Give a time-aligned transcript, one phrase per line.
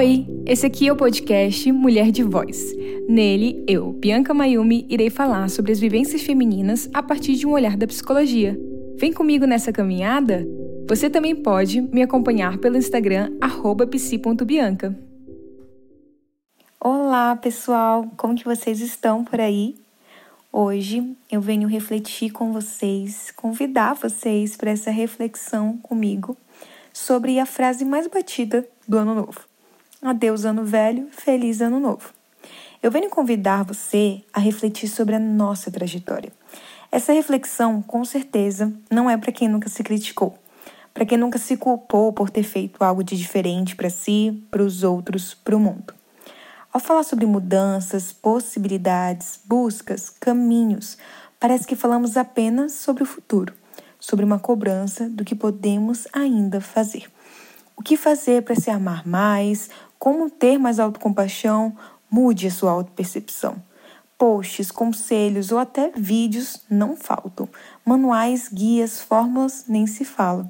[0.00, 2.74] Oi, esse aqui é o podcast Mulher de Voz.
[3.06, 7.76] Nele, eu, Bianca Mayumi, irei falar sobre as vivências femininas a partir de um olhar
[7.76, 8.58] da psicologia.
[8.96, 10.42] Vem comigo nessa caminhada?
[10.88, 13.30] Você também pode me acompanhar pelo Instagram
[13.90, 14.98] psi.bianca.
[16.80, 19.74] Olá, pessoal, como que vocês estão por aí?
[20.50, 26.38] Hoje eu venho refletir com vocês, convidar vocês para essa reflexão comigo
[26.90, 29.49] sobre a frase mais batida do ano novo.
[30.02, 32.08] Adeus, ano velho, feliz ano novo.
[32.82, 36.32] Eu venho convidar você a refletir sobre a nossa trajetória.
[36.90, 40.38] Essa reflexão, com certeza, não é para quem nunca se criticou,
[40.94, 44.82] para quem nunca se culpou por ter feito algo de diferente para si, para os
[44.82, 45.92] outros, para o mundo.
[46.72, 50.96] Ao falar sobre mudanças, possibilidades, buscas, caminhos,
[51.38, 53.52] parece que falamos apenas sobre o futuro,
[53.98, 57.10] sobre uma cobrança do que podemos ainda fazer.
[57.80, 59.70] O que fazer para se amar mais?
[59.98, 61.74] Como ter mais autocompaixão?
[62.10, 63.56] Mude a sua autopercepção.
[64.18, 67.48] Posts, conselhos ou até vídeos não faltam.
[67.82, 70.46] Manuais, guias, fórmulas nem se fala.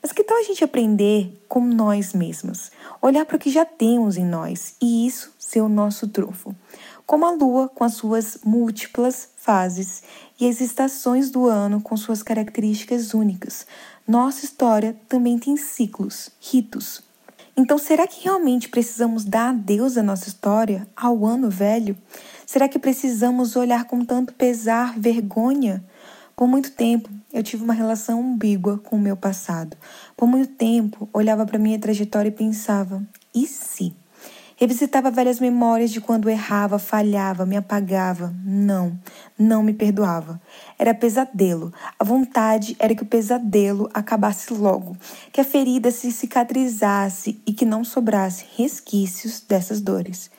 [0.00, 2.72] Mas que tal a gente aprender com nós mesmas?
[3.02, 6.56] Olhar para o que já temos em nós e isso ser o nosso trunfo.
[7.04, 10.02] Como a lua com as suas múltiplas fases
[10.40, 13.66] e as estações do ano com suas características únicas.
[14.06, 17.02] Nossa história também tem ciclos, ritos,
[17.56, 21.96] então, será que realmente precisamos dar adeus à nossa história, ao ano velho?
[22.46, 25.84] Será que precisamos olhar com tanto pesar, vergonha?
[26.34, 29.76] Por muito tempo, eu tive uma relação ambígua com o meu passado.
[30.16, 33.02] Por muito tempo, olhava para minha trajetória e pensava:
[33.34, 33.94] e se?
[34.56, 38.34] Revisitava velhas memórias de quando errava, falhava, me apagava.
[38.44, 38.98] Não,
[39.38, 40.40] não me perdoava.
[40.78, 41.72] Era pesadelo.
[41.98, 44.96] A vontade era que o pesadelo acabasse logo,
[45.32, 50.30] que a ferida se cicatrizasse e que não sobrasse resquícios dessas dores.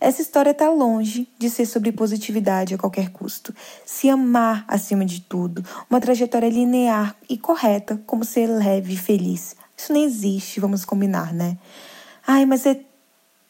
[0.00, 3.54] Essa história está longe de ser sobre positividade a qualquer custo.
[3.84, 9.54] Se amar acima de tudo, uma trajetória linear e correta, como ser leve e feliz.
[9.76, 11.58] Isso nem existe, vamos combinar, né?
[12.26, 12.80] Ai, mas é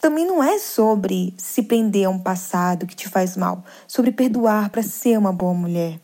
[0.00, 4.70] também não é sobre se prender a um passado que te faz mal, sobre perdoar
[4.70, 6.00] para ser uma boa mulher.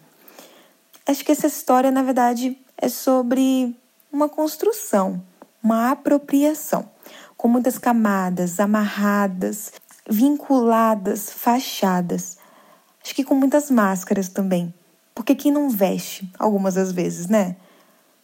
[1.07, 3.75] Acho que essa história, na verdade, é sobre
[4.13, 5.23] uma construção,
[5.63, 6.91] uma apropriação,
[7.37, 9.73] com muitas camadas amarradas,
[10.09, 12.37] vinculadas, fachadas.
[13.03, 14.75] Acho que com muitas máscaras também.
[15.15, 17.57] Porque quem não veste, algumas das vezes, né?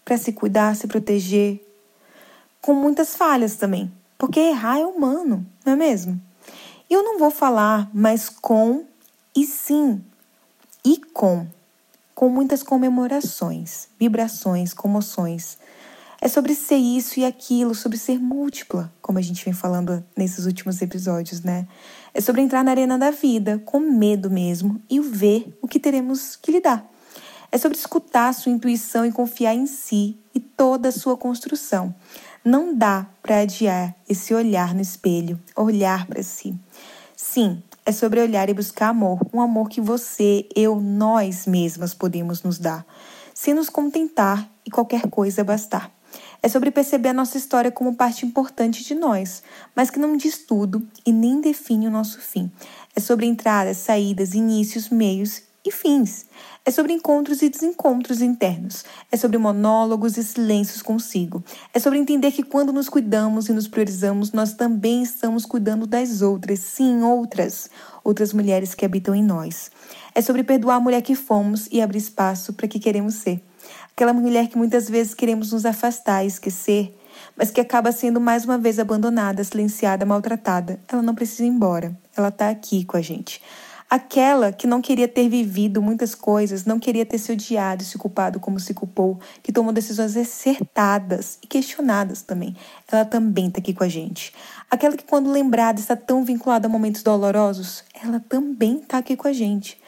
[0.05, 1.66] Para se cuidar, se proteger.
[2.61, 3.91] Com muitas falhas também
[4.22, 6.21] porque errar é humano, não é mesmo?
[6.89, 8.84] Eu não vou falar mais com
[9.34, 10.03] e sim,
[10.84, 11.47] e com,
[12.15, 15.59] com muitas comemorações, vibrações, comoções.
[16.21, 20.47] É sobre ser isso e aquilo, sobre ser múltipla, como a gente vem falando nesses
[20.47, 21.67] últimos episódios, né?
[22.15, 26.37] É sobre entrar na arena da vida, com medo mesmo, e ver o que teremos
[26.37, 26.87] que lidar.
[27.50, 31.94] É sobre escutar sua intuição e confiar em si e toda a sua construção.
[32.45, 36.59] Não dá para adiar esse olhar no espelho, olhar para si.
[37.17, 42.43] Sim, é sobre olhar e buscar amor, um amor que você, eu, nós mesmas podemos
[42.43, 42.85] nos dar,
[43.33, 45.93] sem nos contentar e qualquer coisa bastar.
[46.43, 50.39] É sobre perceber a nossa história como parte importante de nós, mas que não diz
[50.39, 52.51] tudo e nem define o nosso fim.
[52.97, 56.27] É sobre entradas, saídas, inícios, meios e fins.
[56.65, 58.84] É sobre encontros e desencontros internos.
[59.11, 61.43] É sobre monólogos e silêncios consigo.
[61.73, 66.23] É sobre entender que quando nos cuidamos e nos priorizamos, nós também estamos cuidando das
[66.23, 67.71] outras, sim, outras,
[68.05, 69.71] outras mulheres que habitam em nós.
[70.15, 73.43] É sobre perdoar a mulher que fomos e abrir espaço para que queremos ser.
[73.93, 76.97] Aquela mulher que muitas vezes queremos nos afastar, esquecer,
[77.37, 80.81] mas que acaba sendo mais uma vez abandonada, silenciada, maltratada.
[80.89, 81.97] Ela não precisa ir embora.
[82.17, 83.41] Ela está aqui com a gente.
[83.93, 87.99] Aquela que não queria ter vivido muitas coisas, não queria ter se odiado e se
[87.99, 92.56] culpado como se culpou, que tomou decisões acertadas e questionadas também.
[92.91, 94.33] Ela também está aqui com a gente.
[94.71, 99.29] Aquela que, quando lembrada, está tão vinculada a momentos dolorosos, ela também está aqui com
[99.29, 99.79] a gente.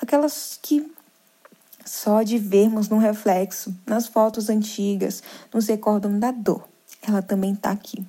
[0.00, 0.84] Aquelas que
[1.84, 5.22] só de vermos no reflexo, nas fotos antigas,
[5.54, 6.68] nos recordam da dor.
[7.00, 8.04] Ela também está aqui.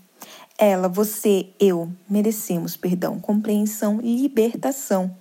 [0.57, 5.15] Ela, você, eu, merecemos perdão, compreensão e libertação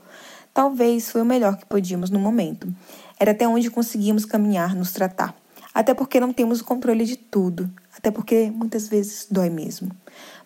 [0.55, 2.73] Talvez foi o melhor que podíamos no momento.
[3.19, 5.35] Era até onde conseguimos caminhar, nos tratar.
[5.73, 7.71] Até porque não temos o controle de tudo.
[7.97, 9.91] Até porque muitas vezes dói mesmo.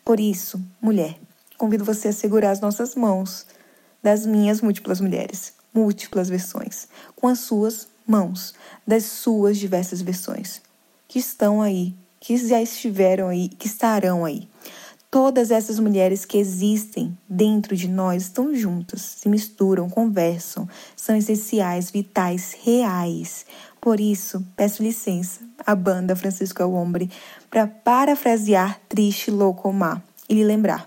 [0.04, 1.18] Por isso, mulher,
[1.58, 3.46] convido você a segurar as nossas mãos
[4.00, 6.86] das minhas múltiplas mulheres, múltiplas versões,
[7.16, 8.54] com as suas mãos,
[8.86, 10.62] das suas diversas versões,
[11.08, 14.48] que estão aí, que já estiveram aí, que estarão aí
[15.16, 21.90] Todas essas mulheres que existem dentro de nós estão juntas, se misturam, conversam, são essenciais,
[21.90, 23.46] vitais, reais.
[23.80, 27.10] Por isso, peço licença à banda Francisco o Hombre
[27.48, 30.86] para parafrasear Triste Louco Mar e lhe lembrar: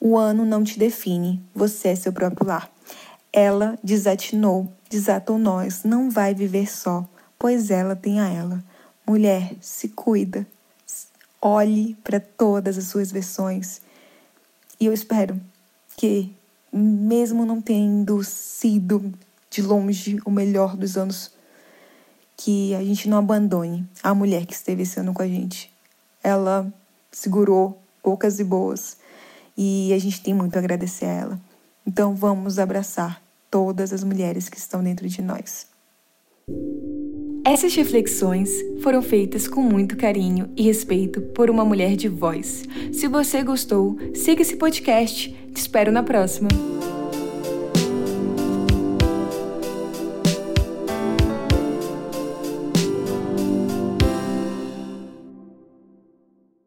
[0.00, 2.68] o ano não te define, você é seu próprio lar.
[3.32, 7.08] Ela desatinou, desatou nós, não vai viver só,
[7.38, 8.60] pois ela tem a ela.
[9.06, 10.44] Mulher, se cuida,
[11.40, 13.80] olhe para todas as suas versões.
[14.80, 15.40] E eu espero
[15.96, 16.34] que,
[16.72, 19.12] mesmo não tendo sido
[19.50, 21.30] de longe o melhor dos anos,
[22.36, 25.72] que a gente não abandone a mulher que esteve esse ano com a gente.
[26.22, 26.72] Ela
[27.10, 28.96] segurou poucas e boas
[29.56, 31.40] e a gente tem muito a agradecer a ela.
[31.84, 33.20] Então vamos abraçar
[33.50, 35.66] todas as mulheres que estão dentro de nós.
[37.48, 38.50] Essas reflexões
[38.82, 42.64] foram feitas com muito carinho e respeito por uma mulher de voz.
[42.92, 45.34] Se você gostou, siga esse podcast.
[45.54, 46.50] Te espero na próxima.